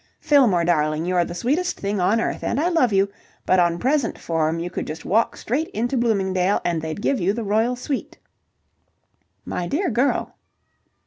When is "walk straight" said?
5.05-5.67